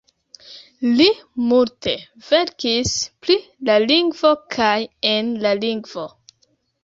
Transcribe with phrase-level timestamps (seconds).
[0.99, 1.05] Li
[1.49, 1.91] multe
[2.29, 3.35] verkis pri
[3.71, 4.73] la lingvo kaj
[5.13, 6.07] en la lingvo.